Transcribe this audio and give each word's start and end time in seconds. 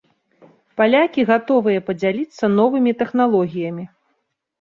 Палякі 0.79 1.25
гатовыя 1.31 1.83
падзяліцца 1.89 2.49
новымі 2.61 2.95
тэхналогіямі. 3.03 3.85